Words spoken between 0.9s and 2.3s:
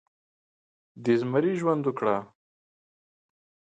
د زمري ژوند وکړه